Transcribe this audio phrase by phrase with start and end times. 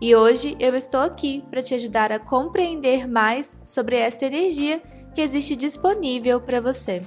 [0.00, 4.82] E hoje eu estou aqui para te ajudar a compreender mais sobre essa energia
[5.14, 7.02] que existe disponível para você.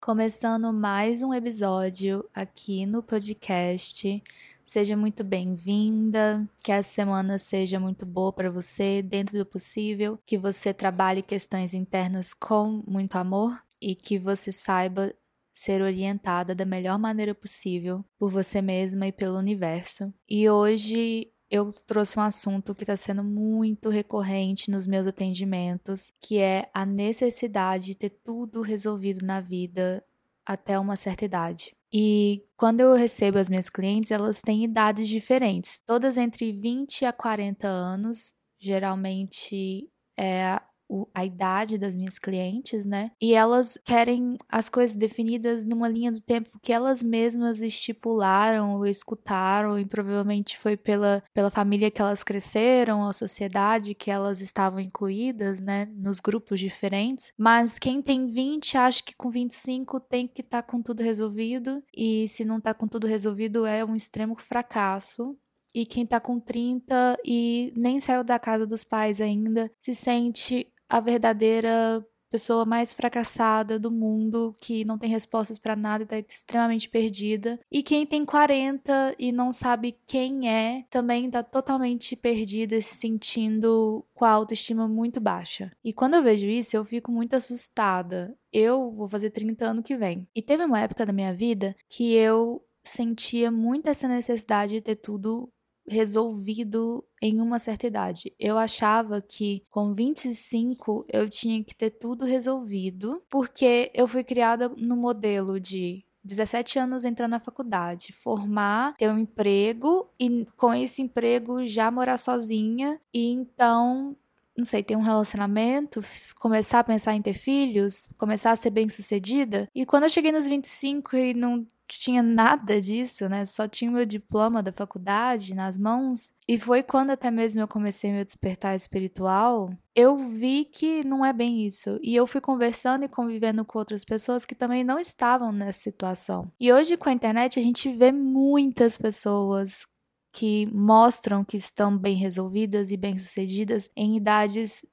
[0.00, 4.22] Começando mais um episódio aqui no podcast.
[4.64, 10.36] Seja muito bem-vinda, que a semana seja muito boa para você, dentro do possível, que
[10.36, 15.12] você trabalhe questões internas com muito amor e que você saiba
[15.52, 20.12] ser orientada da melhor maneira possível por você mesma e pelo universo.
[20.28, 26.38] E hoje eu trouxe um assunto que está sendo muito recorrente nos meus atendimentos, que
[26.38, 30.04] é a necessidade de ter tudo resolvido na vida
[30.46, 31.74] até uma certa idade.
[31.92, 37.12] E quando eu recebo as minhas clientes, elas têm idades diferentes, todas entre 20 a
[37.12, 43.10] 40 anos, geralmente é o, a idade das minhas clientes, né?
[43.20, 48.86] E elas querem as coisas definidas numa linha do tempo que elas mesmas estipularam ou
[48.86, 54.80] escutaram, e provavelmente foi pela, pela família que elas cresceram, a sociedade que elas estavam
[54.80, 55.86] incluídas, né?
[55.96, 57.32] Nos grupos diferentes.
[57.36, 61.82] Mas quem tem 20 acha que com 25 tem que estar tá com tudo resolvido,
[61.94, 65.36] e se não tá com tudo resolvido é um extremo fracasso
[65.74, 70.66] e quem tá com 30 e nem saiu da casa dos pais ainda se sente
[70.88, 76.18] a verdadeira pessoa mais fracassada do mundo, que não tem respostas para nada e tá
[76.18, 77.58] extremamente perdida.
[77.70, 84.04] E quem tem 40 e não sabe quem é, também tá totalmente perdida, se sentindo
[84.14, 85.72] com a autoestima muito baixa.
[85.82, 88.36] E quando eu vejo isso, eu fico muito assustada.
[88.52, 90.26] Eu vou fazer 30 anos que vem.
[90.34, 94.96] E teve uma época da minha vida que eu sentia muito essa necessidade de ter
[94.96, 95.50] tudo
[95.90, 98.32] resolvido em uma certa idade.
[98.38, 104.68] Eu achava que com 25 eu tinha que ter tudo resolvido, porque eu fui criada
[104.76, 111.00] no modelo de 17 anos entrar na faculdade, formar, ter um emprego e com esse
[111.00, 114.16] emprego já morar sozinha e então
[114.58, 116.00] não sei, ter um relacionamento,
[116.40, 119.68] começar a pensar em ter filhos, começar a ser bem-sucedida.
[119.72, 123.46] E quando eu cheguei nos 25 e não tinha nada disso, né?
[123.46, 126.32] Só tinha o meu diploma da faculdade nas mãos.
[126.46, 131.32] E foi quando até mesmo eu comecei meu despertar espiritual, eu vi que não é
[131.32, 131.98] bem isso.
[132.02, 136.52] E eu fui conversando e convivendo com outras pessoas que também não estavam nessa situação.
[136.60, 139.86] E hoje com a internet a gente vê muitas pessoas
[140.32, 144.84] que mostram que estão bem resolvidas e bem-sucedidas em idades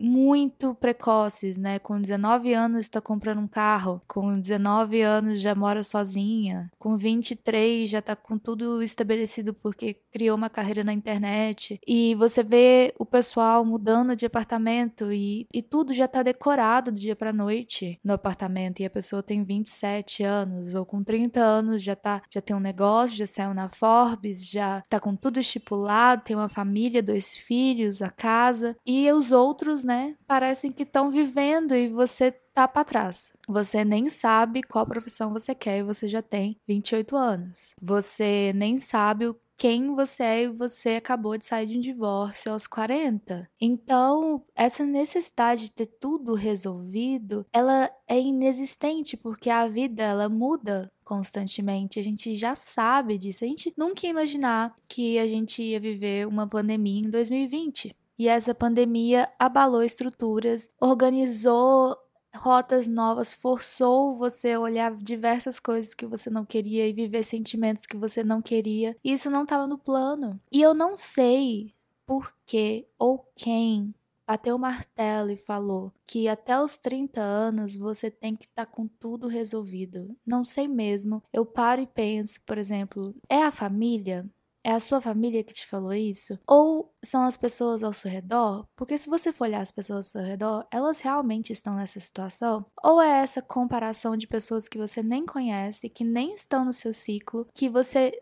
[0.00, 1.78] muito precoces, né?
[1.78, 7.88] Com 19 anos está comprando um carro, com 19 anos já mora sozinha, com 23
[7.88, 11.80] já está com tudo estabelecido porque criou uma carreira na internet.
[11.86, 16.92] E você vê o pessoal mudando de apartamento e, e tudo já está decorado do
[16.92, 21.82] dia para noite no apartamento e a pessoa tem 27 anos ou com 30 anos
[21.82, 26.22] já tá já tem um negócio, já saiu na Forbes, já tá com tudo estipulado,
[26.24, 31.74] tem uma família, dois filhos, a casa e os outros né, parecem que estão vivendo
[31.74, 33.32] e você tá para trás.
[33.48, 37.74] Você nem sabe qual profissão você quer e você já tem 28 anos.
[37.80, 42.66] Você nem sabe quem você é e você acabou de sair de um divórcio aos
[42.66, 43.48] 40.
[43.58, 50.92] Então, essa necessidade de ter tudo resolvido, ela é inexistente porque a vida ela muda
[51.02, 51.98] constantemente.
[51.98, 53.42] A gente já sabe disso.
[53.42, 57.96] A gente nunca ia imaginar que a gente ia viver uma pandemia em 2020.
[58.18, 61.96] E essa pandemia abalou estruturas, organizou
[62.34, 67.86] rotas novas, forçou você a olhar diversas coisas que você não queria e viver sentimentos
[67.86, 68.96] que você não queria.
[69.04, 70.40] E isso não estava no plano.
[70.50, 71.74] E eu não sei
[72.06, 73.94] por que ou quem
[74.26, 78.70] bateu o martelo e falou que até os 30 anos você tem que estar tá
[78.70, 80.14] com tudo resolvido.
[80.26, 81.22] Não sei mesmo.
[81.32, 84.28] Eu paro e penso, por exemplo, é a família?
[84.64, 86.38] É a sua família que te falou isso?
[86.46, 88.66] Ou são as pessoas ao seu redor?
[88.76, 92.66] Porque se você for olhar as pessoas ao seu redor, elas realmente estão nessa situação?
[92.82, 96.92] Ou é essa comparação de pessoas que você nem conhece, que nem estão no seu
[96.92, 98.12] ciclo, que você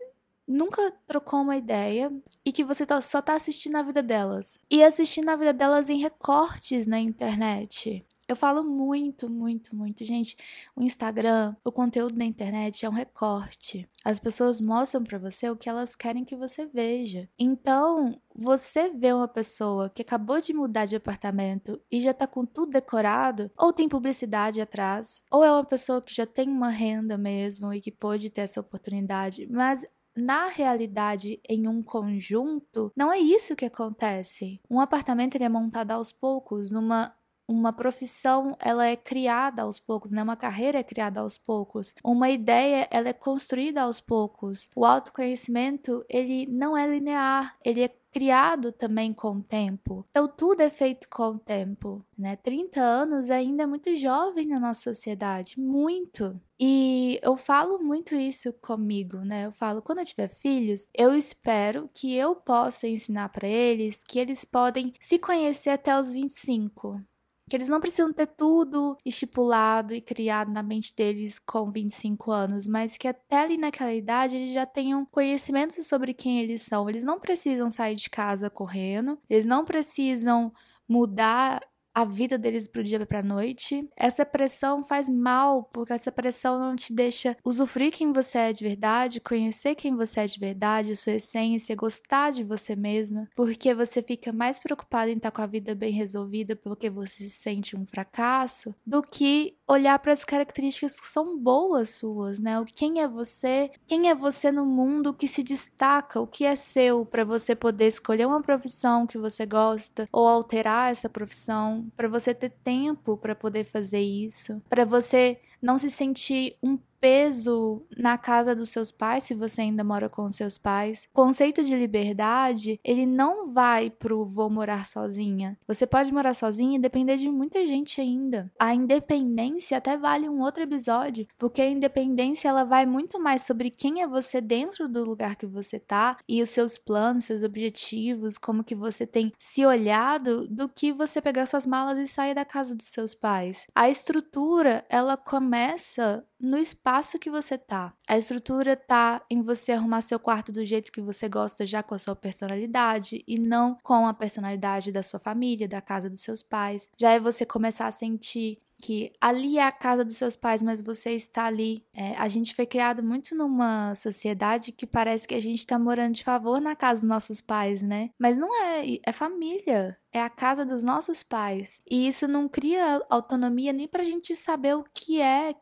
[0.47, 2.09] nunca trocou uma ideia
[2.45, 4.57] e que você tá, só tá assistindo a vida delas.
[4.71, 8.05] E assistindo a vida delas em recortes na internet.
[8.27, 10.03] Eu falo muito, muito, muito.
[10.03, 10.35] Gente,
[10.75, 13.89] o Instagram, o conteúdo na internet é um recorte.
[14.03, 17.29] As pessoas mostram para você o que elas querem que você veja.
[17.39, 22.45] Então, você vê uma pessoa que acabou de mudar de apartamento e já tá com
[22.45, 27.17] tudo decorado, ou tem publicidade atrás, ou é uma pessoa que já tem uma renda
[27.17, 29.85] mesmo e que pode ter essa oportunidade, mas
[30.17, 34.59] na realidade, em um conjunto, não é isso que acontece.
[34.69, 37.15] Um apartamento ele é montado aos poucos, numa
[37.47, 40.21] uma profissão ela é criada aos poucos, né?
[40.21, 41.95] Uma carreira é criada aos poucos.
[42.03, 44.69] Uma ideia ela é construída aos poucos.
[44.75, 50.05] O autoconhecimento ele não é linear, ele é criado também com o tempo.
[50.09, 52.35] Então tudo é feito com o tempo, né?
[52.35, 56.39] 30 anos ainda é muito jovem na nossa sociedade, muito.
[56.59, 59.45] E eu falo muito isso comigo, né?
[59.45, 64.17] Eu falo, quando eu tiver filhos, eu espero que eu possa ensinar para eles que
[64.17, 66.99] eles podem se conhecer até os 25
[67.49, 72.67] que eles não precisam ter tudo estipulado e criado na mente deles com 25 anos,
[72.67, 76.89] mas que até ali naquela idade eles já tenham conhecimento sobre quem eles são.
[76.89, 80.51] Eles não precisam sair de casa correndo, eles não precisam
[80.87, 81.61] mudar
[81.97, 83.89] a vida deles pro dia pra noite.
[83.95, 88.63] Essa pressão faz mal, porque essa pressão não te deixa usufruir quem você é de
[88.63, 94.03] verdade, conhecer quem você é de verdade, sua essência, gostar de você mesma, porque você
[94.03, 97.83] fica mais preocupado em estar com a vida bem resolvida porque você se sente um
[97.83, 102.63] fracasso, do que olhar para as características que são boas suas, né?
[102.75, 103.71] Quem é você?
[103.87, 106.21] Quem é você no mundo que se destaca?
[106.21, 110.91] O que é seu para você poder escolher uma profissão que você gosta ou alterar
[110.91, 116.55] essa profissão, para você ter tempo para poder fazer isso, para você não se sentir
[116.61, 121.07] um peso na casa dos seus pais, se você ainda mora com seus pais.
[121.13, 125.57] O conceito de liberdade, ele não vai pro vou morar sozinha.
[125.67, 128.51] Você pode morar sozinha e depender de muita gente ainda.
[128.59, 133.69] A independência até vale um outro episódio, porque a independência ela vai muito mais sobre
[133.69, 138.37] quem é você dentro do lugar que você tá e os seus planos, seus objetivos,
[138.37, 142.45] como que você tem se olhado, do que você pegar suas malas e sair da
[142.45, 143.67] casa dos seus pais.
[143.73, 147.93] A estrutura, ela começa no espaço que você tá.
[148.07, 151.95] A estrutura tá em você arrumar seu quarto do jeito que você gosta, já com
[151.95, 156.43] a sua personalidade e não com a personalidade da sua família, da casa dos seus
[156.43, 156.89] pais.
[156.97, 160.81] Já é você começar a sentir que ali é a casa dos seus pais, mas
[160.81, 161.83] você está ali.
[161.93, 166.13] É, a gente foi criado muito numa sociedade que parece que a gente está morando
[166.13, 168.11] de favor na casa dos nossos pais, né?
[168.19, 169.97] Mas não é, é família.
[170.11, 171.81] É a casa dos nossos pais.
[171.89, 175.53] E isso não cria autonomia nem pra gente saber o que é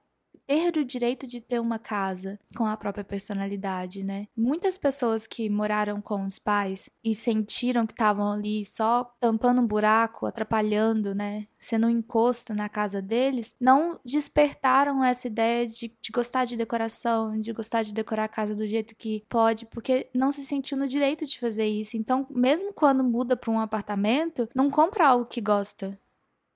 [0.47, 4.27] ter o direito de ter uma casa com a própria personalidade, né?
[4.36, 9.68] Muitas pessoas que moraram com os pais e sentiram que estavam ali só tampando um
[9.68, 11.47] buraco, atrapalhando, né?
[11.57, 17.40] Sendo um encosto na casa deles, não despertaram essa ideia de, de gostar de decoração,
[17.40, 20.87] de gostar de decorar a casa do jeito que pode, porque não se sentiu no
[20.87, 21.97] direito de fazer isso.
[21.97, 25.99] Então, mesmo quando muda para um apartamento, não compra algo que gosta,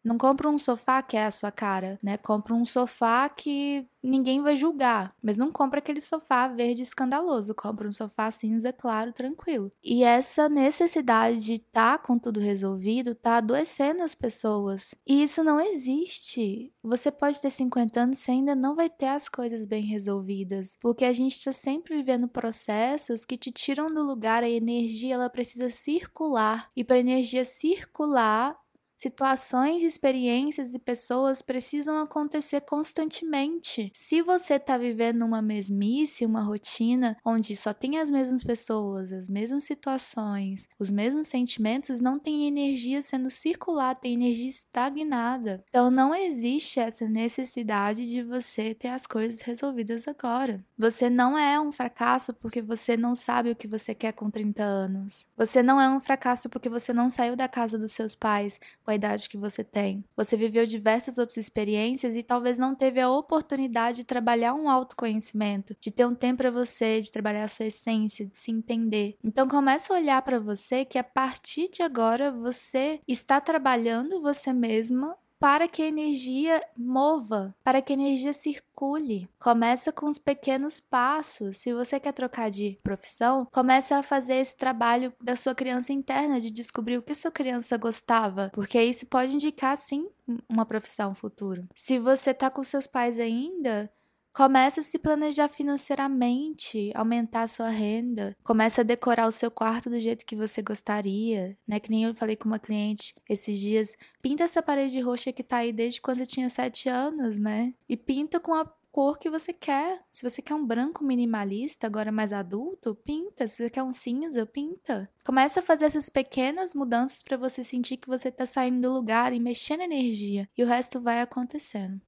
[0.03, 2.17] não compra um sofá que é a sua cara, né?
[2.17, 7.87] Compra um sofá que ninguém vai julgar, mas não compra aquele sofá verde escandaloso, compra
[7.87, 9.71] um sofá cinza claro, tranquilo.
[9.83, 14.95] E essa necessidade de estar tá com tudo resolvido tá adoecendo as pessoas.
[15.05, 16.73] E isso não existe.
[16.81, 21.03] Você pode ter 50 anos e ainda não vai ter as coisas bem resolvidas, porque
[21.03, 25.69] a gente está sempre vivendo processos que te tiram do lugar, a energia ela precisa
[25.69, 26.69] circular.
[26.75, 28.57] E para energia circular,
[28.99, 33.89] Situações, experiências e pessoas precisam acontecer constantemente.
[33.95, 39.25] Se você está vivendo uma mesmice, uma rotina onde só tem as mesmas pessoas, as
[39.25, 45.63] mesmas situações, os mesmos sentimentos, não tem energia sendo circulada, tem energia estagnada.
[45.69, 50.61] Então não existe essa necessidade de você ter as coisas resolvidas agora.
[50.77, 54.61] Você não é um fracasso porque você não sabe o que você quer com 30
[54.61, 55.25] anos.
[55.37, 58.91] Você não é um fracasso porque você não saiu da casa dos seus pais com
[58.91, 60.03] a idade que você tem.
[60.17, 65.75] Você viveu diversas outras experiências e talvez não teve a oportunidade de trabalhar um autoconhecimento,
[65.79, 69.15] de ter um tempo para você, de trabalhar a sua essência, de se entender.
[69.23, 74.51] Então começa a olhar para você que a partir de agora você está trabalhando você
[74.51, 79.29] mesma para que a energia mova, para que a energia circule.
[79.39, 81.57] Começa com os pequenos passos.
[81.57, 86.41] Se você quer trocar de profissão, começa a fazer esse trabalho da sua criança interna
[86.41, 90.09] de descobrir o que sua criança gostava, porque isso pode indicar sim
[90.47, 91.67] uma profissão futuro.
[91.73, 93.91] Se você tá com seus pais ainda,
[94.39, 98.33] Comece a se planejar financeiramente, aumentar a sua renda.
[98.41, 101.77] Comece a decorar o seu quarto do jeito que você gostaria, né?
[101.77, 103.97] Que nem eu falei com uma cliente esses dias.
[104.21, 107.73] Pinta essa parede roxa que tá aí desde quando você tinha sete anos, né?
[107.89, 110.01] E pinta com a cor que você quer.
[110.09, 113.45] Se você quer um branco minimalista, agora mais adulto, pinta.
[113.45, 115.09] Se você quer um cinza, pinta.
[115.25, 119.33] Começa a fazer essas pequenas mudanças para você sentir que você tá saindo do lugar
[119.33, 120.47] e mexendo energia.
[120.57, 121.99] E o resto vai acontecendo.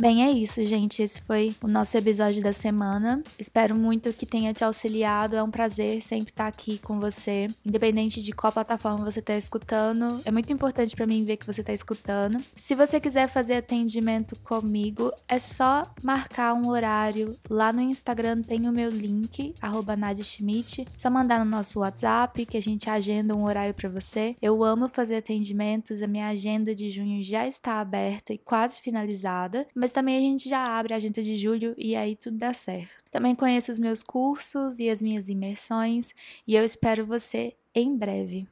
[0.00, 1.02] Bem, é isso, gente.
[1.02, 3.22] Esse foi o nosso episódio da semana.
[3.38, 5.36] Espero muito que tenha te auxiliado.
[5.36, 10.22] É um prazer sempre estar aqui com você, independente de qual plataforma você está escutando.
[10.24, 12.42] É muito importante para mim ver que você está escutando.
[12.56, 17.36] Se você quiser fazer atendimento comigo, é só marcar um horário.
[17.50, 19.54] Lá no Instagram tem o meu link,
[19.98, 20.88] @nadischmidt.
[20.96, 24.34] Só mandar no nosso WhatsApp que a gente agenda um horário para você.
[24.40, 26.00] Eu amo fazer atendimentos.
[26.00, 30.20] A minha agenda de junho já está aberta e quase finalizada, mas mas também a
[30.20, 33.02] gente já abre a agenda de julho e aí tudo dá certo.
[33.10, 36.12] Também conheço os meus cursos e as minhas imersões
[36.46, 38.46] e eu espero você em breve.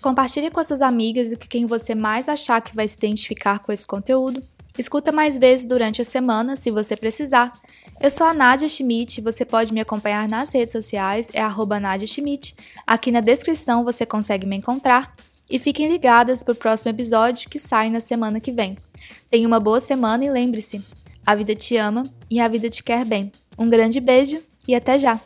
[0.00, 3.72] Compartilhe com suas amigas e com quem você mais achar que vai se identificar com
[3.72, 4.40] esse conteúdo.
[4.78, 7.52] Escuta mais vezes durante a semana, se você precisar.
[8.00, 12.06] Eu sou a Nadia Schmidt, você pode me acompanhar nas redes sociais, é arroba Nadia
[12.06, 12.54] Schmidt.
[12.86, 15.12] Aqui na descrição você consegue me encontrar.
[15.52, 18.78] E fiquem ligadas para o próximo episódio que sai na semana que vem.
[19.30, 20.82] Tenha uma boa semana e lembre-se:
[21.26, 23.30] a vida te ama e a vida te quer bem.
[23.58, 25.20] Um grande beijo e até já!